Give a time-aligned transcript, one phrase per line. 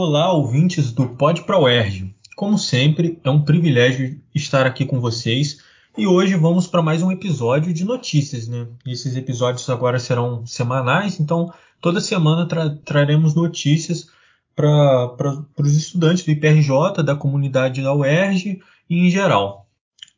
[0.00, 2.14] Olá, ouvintes do Pod Pro UERJ.
[2.36, 5.58] Como sempre, é um privilégio estar aqui com vocês
[5.96, 8.68] e hoje vamos para mais um episódio de notícias, né?
[8.86, 14.08] Esses episódios agora serão semanais, então toda semana tra traremos notícias
[14.54, 15.16] para
[15.58, 19.66] os estudantes do IPRJ, da comunidade da UERJ e em geral.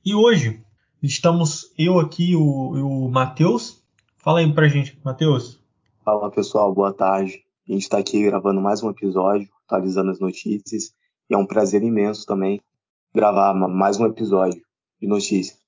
[0.04, 0.60] E hoje
[1.02, 3.82] estamos eu aqui, o, o Matheus.
[4.18, 5.58] Fala aí para gente, Matheus.
[6.04, 7.42] Fala pessoal, boa tarde.
[7.66, 10.92] A gente está aqui gravando mais um episódio, atualizando as notícias.
[11.28, 12.60] E é um prazer imenso também
[13.14, 14.60] gravar mais um episódio
[15.00, 15.58] de notícias.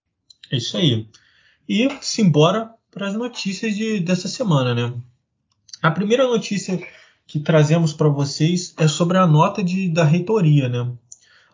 [0.51, 1.06] É isso aí.
[1.69, 4.93] E simbora para as notícias de, dessa semana, né?
[5.80, 6.80] A primeira notícia
[7.27, 10.93] que trazemos para vocês é sobre a nota de, da reitoria, né?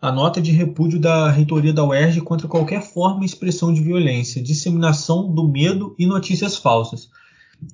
[0.01, 4.41] A nota de repúdio da reitoria da UERJ contra qualquer forma e expressão de violência,
[4.41, 7.09] disseminação do medo e notícias falsas.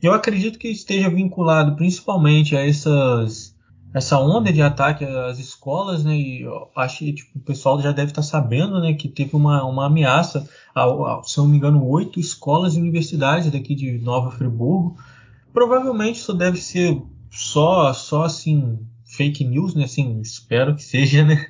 [0.01, 3.54] Eu acredito que esteja vinculado principalmente a essas
[3.95, 6.13] essa onda de ataque às escolas, né?
[6.17, 9.85] E acho que tipo, o pessoal já deve estar sabendo, né, que teve uma, uma
[9.85, 14.97] ameaça, a, a, se não me engano, oito escolas e universidades daqui de Nova Friburgo.
[15.53, 17.01] Provavelmente isso deve ser
[17.31, 19.85] só, só assim fake news, né?
[19.85, 21.47] Assim, espero que seja, né?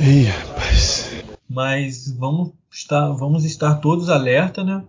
[0.00, 1.22] Ih, rapaz.
[1.48, 4.82] Mas vamos estar, vamos estar todos alerta, né?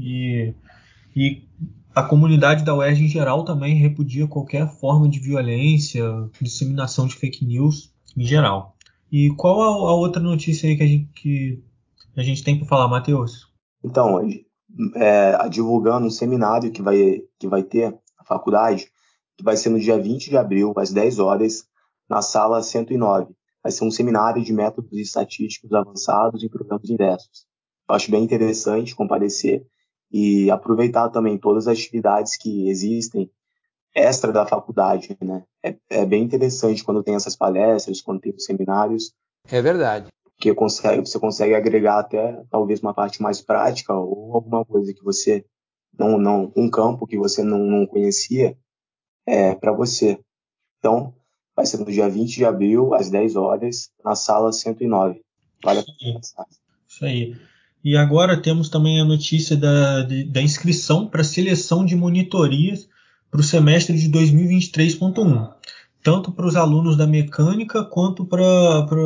[0.00, 0.54] E,
[1.14, 1.42] e
[1.94, 6.04] a comunidade da UERJ em geral também repudia qualquer forma de violência,
[6.40, 8.76] disseminação de fake news em geral.
[9.10, 11.62] E qual a, a outra notícia aí que a gente, que
[12.16, 13.48] a gente tem para falar, Matheus?
[13.82, 14.18] Então,
[14.96, 18.88] é, divulgando um seminário que vai, que vai ter na faculdade,
[19.36, 21.64] que vai ser no dia 20 de abril, às 10 horas,
[22.08, 23.34] na sala 109.
[23.62, 27.46] Vai ser um seminário de métodos estatísticos avançados em programas inversos.
[27.88, 29.64] Eu acho bem interessante comparecer
[30.16, 33.28] e aproveitar também todas as atividades que existem
[33.92, 35.42] extra da faculdade, né?
[35.60, 39.12] É, é bem interessante quando tem essas palestras, quando tem os seminários.
[39.50, 40.06] É verdade.
[40.36, 45.02] Porque consegue, você consegue agregar até talvez uma parte mais prática ou alguma coisa que
[45.02, 45.44] você
[45.98, 48.56] não, não um campo que você não, não conhecia
[49.26, 50.16] é, para você.
[50.78, 51.12] Então,
[51.56, 55.20] vai ser no dia 20 de abril, às 10 horas, na sala 109.
[55.64, 56.20] Vale a pena
[56.86, 57.36] Isso aí.
[57.84, 62.88] E agora temos também a notícia da, de, da inscrição para seleção de monitorias
[63.30, 65.50] para o semestre de 2023.1,
[66.02, 68.42] tanto para os alunos da mecânica quanto para,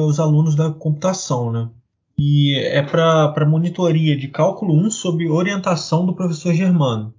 [0.05, 1.51] os alunos da computação.
[1.51, 1.69] Né?
[2.17, 7.13] E é para monitoria de cálculo 1 sob orientação do professor Germano.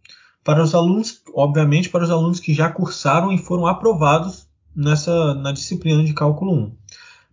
[0.44, 5.52] Para os alunos, obviamente, para os alunos que já cursaram e foram aprovados nessa na
[5.52, 6.72] disciplina de cálculo 1.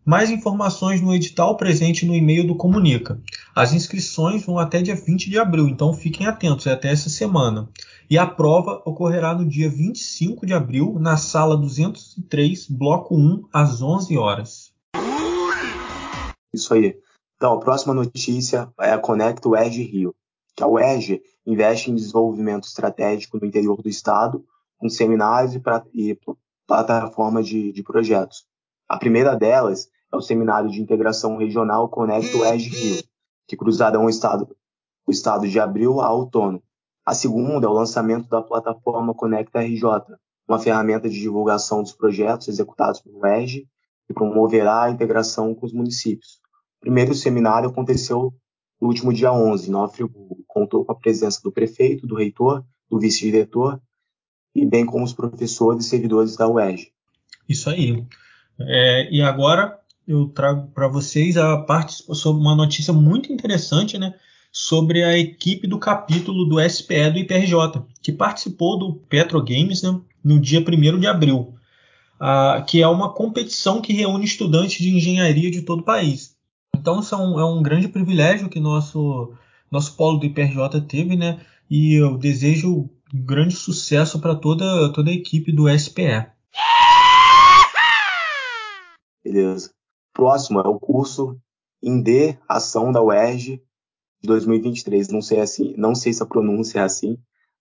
[0.04, 3.20] Mais informações no edital presente no e-mail do Comunica.
[3.56, 7.66] As inscrições vão até dia 20 de abril, então fiquem atentos, é até essa semana.
[8.10, 13.80] E a prova ocorrerá no dia 25 de abril, na sala 203, bloco 1, às
[13.80, 14.74] 11 horas.
[16.52, 17.00] Isso aí.
[17.34, 20.14] Então, a próxima notícia é a Conecta UERJ Rio,
[20.54, 24.44] que a UERJ investe em desenvolvimento estratégico no interior do estado,
[24.76, 25.62] com seminários e,
[25.94, 26.18] e
[27.42, 28.44] de, de projetos.
[28.86, 33.02] A primeira delas é o Seminário de Integração Regional Conecto Edge Rio,
[33.46, 34.56] que cruzarão o estado,
[35.06, 36.62] o estado de abril a outono.
[37.04, 39.82] A segunda é o lançamento da plataforma Conecta RJ,
[40.48, 43.66] uma ferramenta de divulgação dos projetos executados pelo ERG
[44.06, 46.40] que promoverá a integração com os municípios.
[46.78, 48.32] O primeiro seminário aconteceu
[48.80, 50.44] no último dia 11, em Nova Friburgo.
[50.46, 53.80] Contou com a presença do prefeito, do reitor, do vice-diretor
[54.54, 56.92] e bem como os professores e servidores da UERJ.
[57.48, 58.06] Isso aí.
[58.58, 59.75] É, e agora
[60.06, 64.14] eu trago para vocês a parte sobre uma notícia muito interessante, né?
[64.52, 70.00] Sobre a equipe do capítulo do SPE do IPRJ, que participou do Petro Games né,
[70.24, 71.54] no dia 1 de abril,
[72.18, 76.36] ah, que é uma competição que reúne estudantes de engenharia de todo o país.
[76.74, 79.34] Então, isso é um, é um grande privilégio que nosso,
[79.70, 81.40] nosso polo do IPRJ teve, né?
[81.68, 86.26] E eu desejo um grande sucesso para toda, toda a equipe do SPE.
[89.24, 89.75] Beleza.
[90.16, 91.38] Próximo é o curso
[91.82, 93.62] Inde Ação da UERJ
[94.22, 95.08] de 2023.
[95.08, 97.18] Não sei assim, não sei se a pronúncia é assim,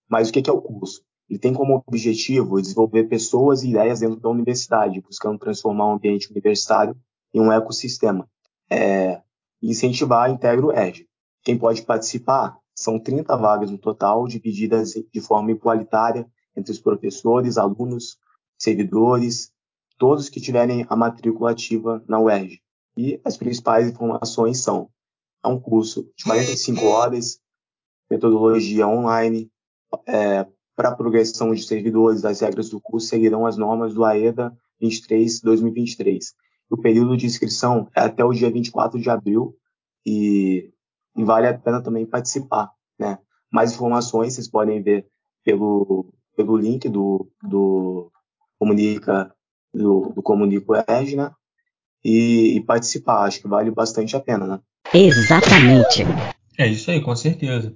[0.10, 1.04] mas o que é o curso?
[1.30, 6.32] Ele tem como objetivo desenvolver pessoas e ideias dentro da universidade, buscando transformar o ambiente
[6.32, 6.96] universitário
[7.34, 8.26] em um ecossistema.
[8.72, 9.22] É,
[9.62, 11.06] incentivar a Integro ERJ.
[11.44, 16.26] Quem pode participar são 30 vagas no total, divididas de forma igualitária
[16.56, 18.18] entre os professores, alunos,
[18.58, 19.52] servidores,
[19.98, 22.62] todos que tiverem a matrícula ativa na UERJ.
[22.98, 24.90] E as principais informações são:
[25.44, 27.40] é um curso de 45 horas,
[28.10, 29.52] metodologia online,
[30.08, 30.46] é,
[30.76, 36.34] para progressão de servidores, as regras do curso seguirão as normas do AEDA 2023.
[36.70, 39.56] O período de inscrição é até o dia 24 de abril
[40.06, 40.72] e,
[41.16, 42.72] e vale a pena também participar.
[43.00, 43.18] Né?
[43.52, 45.08] Mais informações vocês podem ver
[45.44, 48.12] pelo, pelo link do, do
[48.60, 49.35] Comunica
[49.76, 51.32] do, do Comunico Edge, né?
[52.04, 53.24] E, e, participar.
[53.24, 54.60] Acho que vale bastante a pena, né?
[54.94, 56.04] Exatamente.
[56.58, 57.74] É isso aí, com certeza.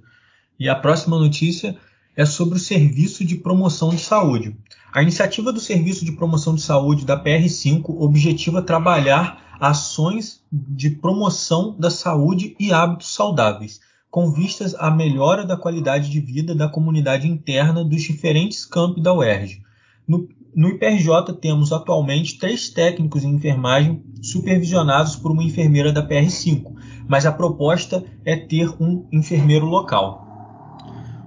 [0.58, 1.76] E a próxima notícia
[2.16, 4.56] é sobre o Serviço de Promoção de Saúde.
[4.92, 11.76] A iniciativa do Serviço de Promoção de Saúde da PR5 objetiva trabalhar ações de promoção
[11.78, 13.80] da saúde e hábitos saudáveis,
[14.10, 19.14] com vistas à melhora da qualidade de vida da comunidade interna dos diferentes campi da
[19.14, 19.62] UERJ.
[20.08, 26.74] No, no IPRJ temos atualmente três técnicos em enfermagem supervisionados por uma enfermeira da PR5,
[27.08, 30.26] mas a proposta é ter um enfermeiro local.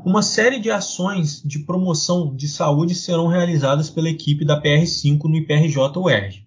[0.06, 5.38] Uma série de ações de promoção de saúde serão realizadas pela equipe da PR5 no
[5.38, 6.46] IPRJ UERJ,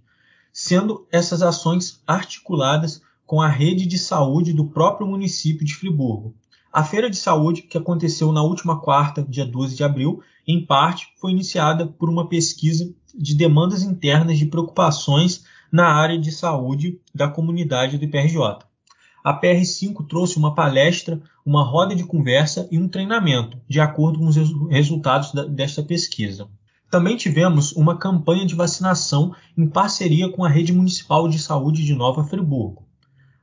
[0.52, 6.34] sendo essas ações articuladas com a rede de saúde do próprio município de Friburgo.
[6.70, 11.08] A feira de saúde, que aconteceu na última quarta, dia 12 de abril, em parte
[11.20, 17.28] foi iniciada por uma pesquisa de demandas internas de preocupações na área de saúde da
[17.28, 18.58] comunidade do IPRJ
[19.26, 24.26] a PR5 trouxe uma palestra, uma roda de conversa e um treinamento, de acordo com
[24.26, 24.36] os
[24.70, 26.46] resultados desta pesquisa.
[26.88, 31.92] Também tivemos uma campanha de vacinação em parceria com a Rede Municipal de Saúde de
[31.92, 32.86] Nova Friburgo.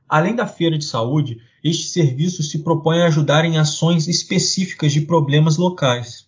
[0.08, 5.02] Além da feira de saúde, este serviço se propõe a ajudar em ações específicas de
[5.02, 6.26] problemas locais.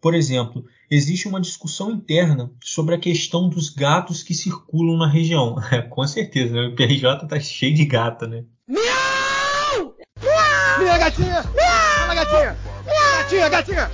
[0.00, 5.56] Por exemplo, existe uma discussão interna sobre a questão dos gatos que circulam na região.
[5.90, 6.68] com certeza, né?
[6.68, 8.44] o PRJ está cheio de gata, né?
[8.66, 9.96] Miau!
[10.22, 10.78] Miau!
[10.78, 11.42] Minha gatinha!
[11.42, 11.98] Miau!
[11.98, 12.56] Fala, gatinha!
[12.86, 13.18] Miau!
[13.18, 13.90] Gatinha, gatinha!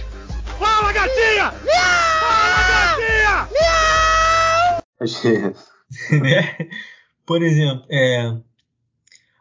[0.59, 1.55] Fala, gatinha!
[1.65, 1.95] Miau!
[2.21, 3.49] Fala, gatinha!
[5.01, 5.55] Miau!
[6.21, 6.69] né?
[7.25, 8.37] Por exemplo, é,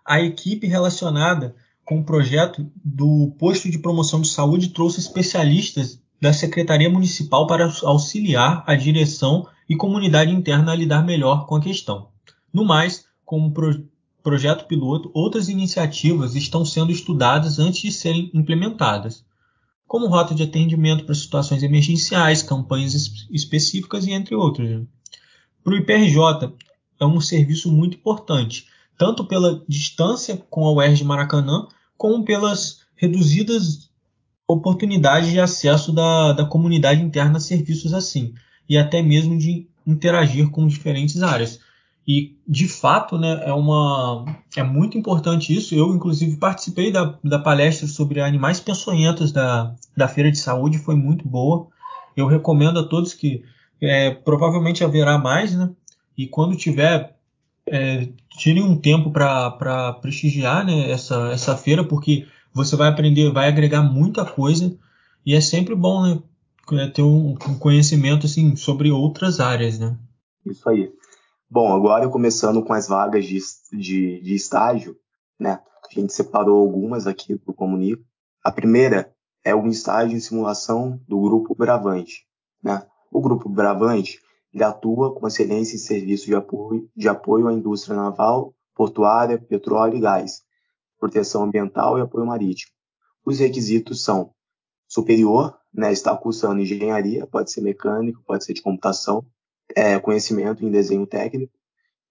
[0.05, 6.31] a equipe relacionada com o projeto do posto de promoção de saúde trouxe especialistas da
[6.31, 12.07] Secretaria Municipal para auxiliar a direção e comunidade interna a lidar melhor com a questão.
[12.53, 13.53] No mais, como
[14.23, 19.25] projeto piloto, outras iniciativas estão sendo estudadas antes de serem implementadas,
[19.85, 22.93] como rota de atendimento para situações emergenciais, campanhas
[23.29, 24.69] específicas e entre outros.
[24.69, 24.85] Né?
[25.61, 26.53] Para o IPRJ,
[27.01, 31.67] é um serviço muito importante, tanto pela distância com a UERJ Maracanã,
[31.97, 33.91] como pelas reduzidas
[34.47, 38.33] oportunidades de acesso da, da comunidade interna a serviços assim,
[38.67, 41.59] e até mesmo de interagir com diferentes áreas.
[42.05, 44.25] E, de fato, né, é, uma,
[44.57, 45.73] é muito importante isso.
[45.73, 50.95] Eu, inclusive, participei da, da palestra sobre animais peçonhentos da, da Feira de Saúde, foi
[50.95, 51.67] muito boa.
[52.15, 53.43] Eu recomendo a todos que
[53.81, 55.69] é, provavelmente haverá mais, né?
[56.17, 57.15] E quando tiver,
[57.67, 63.47] é, tirem um tempo para prestigiar né, essa, essa feira, porque você vai aprender, vai
[63.47, 64.77] agregar muita coisa
[65.25, 66.21] e é sempre bom né,
[66.73, 69.79] é, ter um, um conhecimento assim, sobre outras áreas.
[69.79, 69.97] Né?
[70.45, 70.91] Isso aí.
[71.49, 73.39] Bom, agora começando com as vagas de,
[73.71, 74.97] de, de estágio,
[75.39, 75.59] né?
[75.85, 78.01] A gente separou algumas aqui do Comunica.
[78.43, 79.13] A primeira
[79.43, 82.25] é um estágio em simulação do Grupo Bravante,
[82.63, 82.81] né?
[83.11, 84.19] O Grupo Bravante
[84.51, 89.97] ele atua com excelência em serviços de apoio, de apoio à indústria naval, portuária, petróleo
[89.97, 90.41] e gás,
[91.03, 92.71] proteção ambiental e apoio marítimo.
[93.25, 94.33] Os requisitos são
[94.87, 99.25] superior, né, está cursando engenharia, pode ser mecânico, pode ser de computação,
[99.75, 101.51] é, conhecimento em desenho técnico.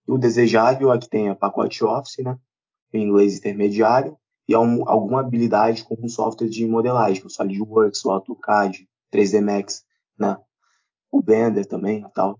[0.06, 2.38] O desejável é que tenha pacote Office, né,
[2.92, 4.14] em inglês intermediário,
[4.46, 9.84] e alguma habilidade com um software de modelagem, o SolidWorks, o AutoCAD, 3D Max,
[10.18, 10.36] né,
[11.10, 12.38] o Blender também tal.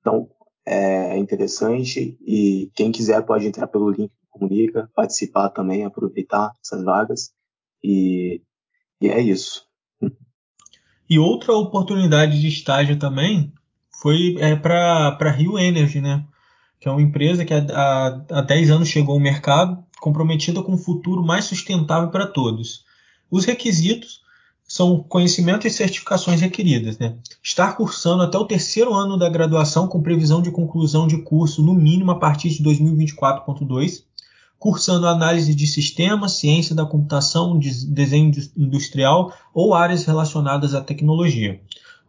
[0.00, 0.30] Então,
[0.64, 7.32] é interessante e quem quiser pode entrar pelo link comunica, participar também, aproveitar essas vagas
[7.82, 8.42] e,
[9.00, 9.64] e é isso.
[11.08, 13.52] E outra oportunidade de estágio também
[14.00, 16.24] foi é, para Rio Energy, né?
[16.80, 20.78] que é uma empresa que há, há 10 anos chegou ao mercado, comprometida com um
[20.78, 22.84] futuro mais sustentável para todos.
[23.30, 24.20] Os requisitos
[24.66, 26.96] são conhecimento e certificações requeridas.
[26.98, 27.18] Né?
[27.42, 31.74] Estar cursando até o terceiro ano da graduação com previsão de conclusão de curso no
[31.74, 34.04] mínimo a partir de 2024.2,
[34.60, 41.60] cursando análise de sistemas, ciência da computação, desenho industrial ou áreas relacionadas à tecnologia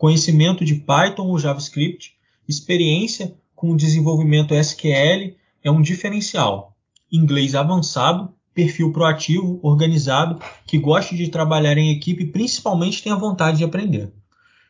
[0.01, 2.15] conhecimento de Python ou JavaScript,
[2.49, 6.75] experiência com o desenvolvimento SQL é um diferencial.
[7.11, 13.59] Inglês avançado, perfil proativo, organizado, que goste de trabalhar em equipe e principalmente tenha vontade
[13.59, 14.11] de aprender.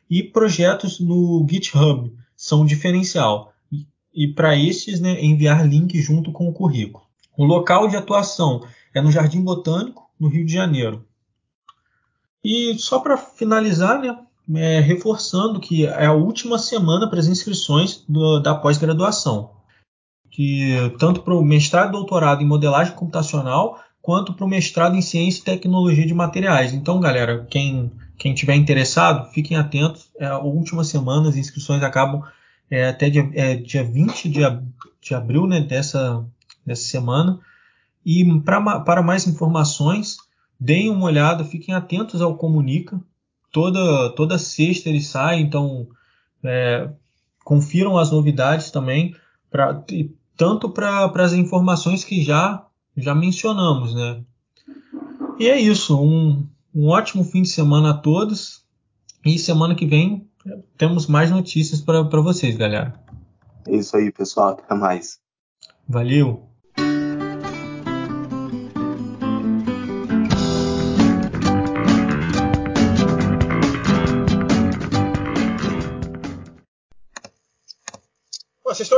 [0.10, 3.54] E projetos no GitHub são um diferencial.
[4.14, 7.06] e para esses né, enviar link junto com o currículo.
[7.38, 11.06] O local de atuação é no Jardim Botânico, no Rio de Janeiro.
[12.44, 14.18] E só para finalizar, né,
[14.56, 19.52] é, reforçando que é a última semana para as inscrições do, da pós-graduação,
[20.30, 25.02] que tanto para o mestrado e doutorado em modelagem computacional quanto para o mestrado em
[25.02, 26.74] ciência e tecnologia de materiais.
[26.74, 30.12] Então, galera, quem quem tiver interessado, fiquem atentos.
[30.20, 32.22] É a última semana, as inscrições acabam
[32.70, 34.42] é, até dia, é, dia 20 de,
[35.02, 36.24] de abril né, dessa,
[36.66, 37.40] dessa semana.
[38.06, 40.18] E pra, para mais informações,
[40.60, 43.00] deem uma olhada, fiquem atentos ao Comunica.
[43.52, 45.88] Toda, toda sexta ele sai, então
[46.44, 46.90] é,
[47.44, 49.16] confiram as novidades também,
[49.50, 49.84] pra,
[50.38, 52.66] tanto para as informações que já,
[52.96, 53.94] já mencionamos.
[53.94, 54.24] Né?
[55.38, 58.62] E é isso, um, um ótimo fim de semana a todos.
[59.24, 60.28] E semana que vem
[60.78, 62.94] temos mais notícias para vocês, galera.
[63.68, 64.50] É isso aí, pessoal.
[64.50, 65.20] Até mais.
[65.88, 66.51] Valeu!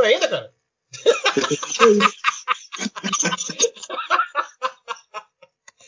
[0.02, 0.52] Ainda, cara?